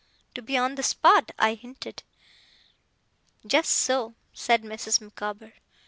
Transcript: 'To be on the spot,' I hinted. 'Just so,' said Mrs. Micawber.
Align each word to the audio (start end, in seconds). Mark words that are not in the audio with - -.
'To 0.33 0.41
be 0.41 0.57
on 0.57 0.73
the 0.73 0.81
spot,' 0.81 1.31
I 1.37 1.53
hinted. 1.53 2.01
'Just 3.45 3.69
so,' 3.69 4.15
said 4.33 4.63
Mrs. 4.63 4.99
Micawber. 4.99 5.53